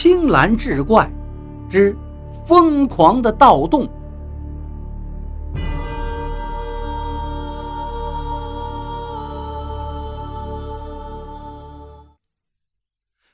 [0.00, 1.10] 青蓝志怪
[1.68, 1.98] 之
[2.46, 3.90] 疯狂的盗洞。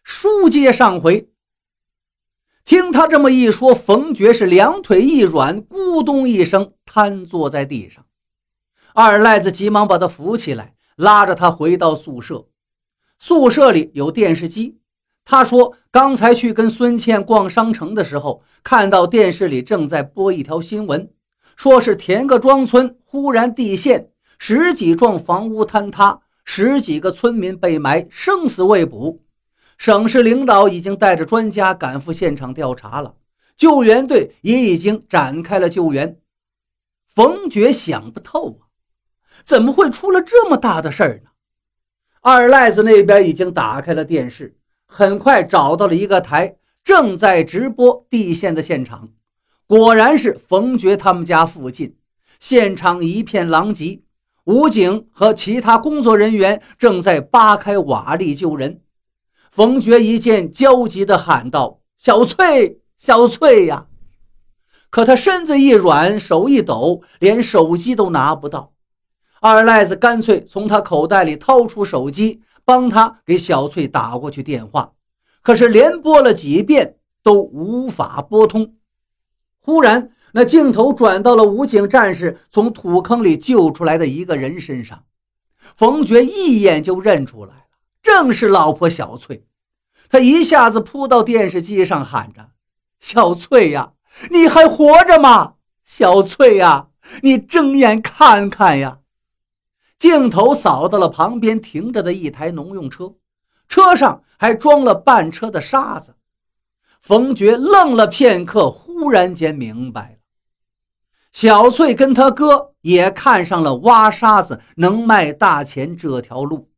[0.03, 1.29] 书接上回，
[2.65, 8.07] 听他这么一说，冯觉是两腿一软，咕咚一声瘫坐在地上。
[8.95, 12.47] 二赖子急忙把他扶起来，拉着他回到宿舍。
[13.19, 14.79] 宿舍里有电视机。
[15.25, 21.11] 他说：“刚才去跟孙倩逛商城的时候，看到电视里正在播一条新闻，
[21.57, 29.23] 说是田各庄村忽然地陷，十几幢房屋坍塌，十几个村民被埋，生死未卜。
[29.79, 33.15] 省市领导已经带着专家赶赴现场调查了，
[33.57, 36.19] 救援队也已经展开了救援。”
[37.15, 38.69] 冯觉想不透啊，
[39.43, 41.31] 怎么会出了这么大的事儿呢？
[42.21, 44.59] 二赖子那边已经打开了电视。
[44.97, 49.09] 很快找到了一个台，正在直播地陷的现场，
[49.67, 51.97] 果然是冯觉他们家附近，
[52.39, 54.03] 现场一片狼藉，
[54.45, 58.83] 武警和其他工作人员正在扒开瓦砾救人。
[59.51, 63.87] 冯觉一见，焦急地喊道：“小翠，小翠呀！”
[64.91, 68.73] 可他身子一软，手一抖，连手机都拿不到。
[69.41, 72.43] 二赖子干脆从他口袋里掏出手机。
[72.65, 74.93] 帮他给小翠打过去电话，
[75.43, 78.77] 可是连拨了几遍都无法拨通。
[79.61, 85.05] 忽然，那镜头转到了武警战士从土坑里救出来的一个人身上。
[85.77, 87.63] 冯觉一眼就认出来了，
[88.03, 89.47] 正是老婆小翠。
[90.11, 92.51] 他一下子扑到电视机上，喊着
[93.01, 93.93] ：“小翠呀，
[94.31, 95.55] 你还活着吗？
[95.83, 96.89] 小翠呀，
[97.23, 98.99] 你睁眼看看呀！”
[99.99, 103.15] 镜头扫到了旁边停着的一台农用车，
[103.69, 106.15] 车上还装了半车的沙子。
[107.01, 110.17] 冯觉愣了片刻，忽然间明白了：
[111.33, 116.71] 小翠跟他哥也看上了挖沙子能卖大钱这条路，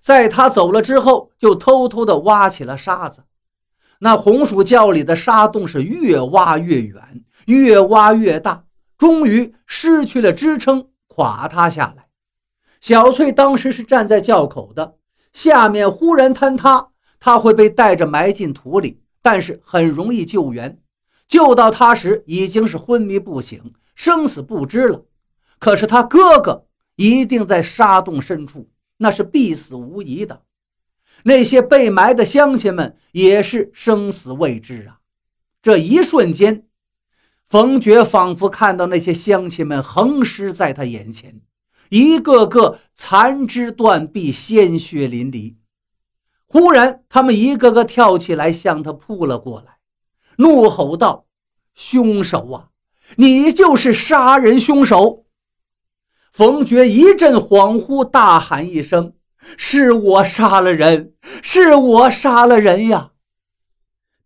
[0.00, 3.24] 在他走了之后，就偷偷的挖起了沙子。
[3.98, 8.64] 那红薯窖里的沙洞是越挖越远，越挖越大，
[8.98, 12.05] 终于失去了支撑，垮塌下来。
[12.86, 14.94] 小翠当时是站在窖口的，
[15.32, 20.80] 下面忽然坍塌，她会被带着埋进土里，但是很容易救援。
[21.26, 25.04] 救到她时已经是昏迷不醒，生死不知了。
[25.58, 30.42] 可是他哥哥一定在沙洞深处，那是必死无疑的。
[31.24, 35.00] 那些被埋的乡亲们也是生死未知啊！
[35.60, 36.64] 这一瞬间，
[37.48, 41.40] 冯觉仿佛看到那些乡亲们横尸在他眼前。
[41.88, 45.56] 一个个残肢断臂，鲜血淋漓。
[46.46, 49.78] 忽然，他们一个个跳起来，向他扑了过来，
[50.36, 51.26] 怒吼道
[51.74, 52.68] ：“凶手啊，
[53.16, 55.24] 你就是杀人凶手！”
[56.32, 59.14] 冯觉一阵恍惚，大喊一声
[59.58, 63.12] ：“是我杀了人，是我杀了人呀！”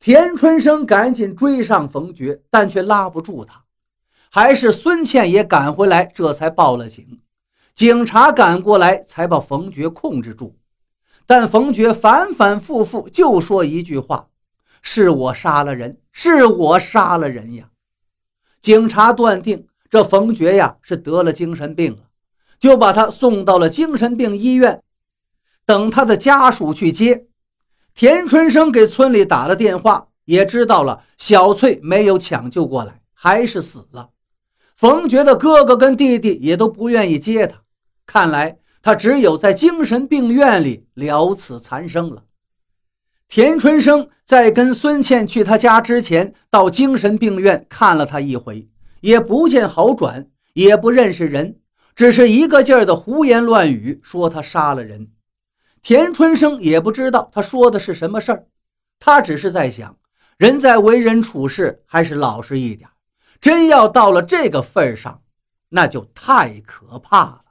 [0.00, 3.64] 田春生赶紧追上冯觉，但却拉不住他，
[4.30, 7.20] 还是孙倩也赶回来，这才报了警。
[7.80, 10.54] 警察赶过来，才把冯觉控制住。
[11.24, 14.28] 但冯觉反反复复就说一句话
[14.82, 17.70] ：“是我杀了人，是我杀了人呀！”
[18.60, 22.00] 警察断定这冯觉呀是得了精神病了，
[22.58, 24.82] 就把他送到了精神病医院，
[25.64, 27.28] 等他的家属去接。
[27.94, 34.10] 田春生给村里打了电话，也知道了小翠没有抢救过来，还是死了。
[34.76, 37.56] 冯觉的哥哥跟弟弟也都不愿意接他。
[38.12, 42.24] 看来他只有在精神病院里了此残生了。
[43.28, 48.68] 田春生在跟孙倩去他家之前，到精神病院看了他一回，
[49.00, 51.60] 也不见好转，也不认识人，
[51.94, 55.12] 只是一个劲儿的胡言乱语，说他杀了人。
[55.80, 58.48] 田春生也不知道他说的是什么事儿，
[58.98, 59.96] 他只是在想，
[60.36, 62.90] 人在为人处事还是老实一点，
[63.40, 65.22] 真要到了这个份上，
[65.68, 67.44] 那就太可怕了。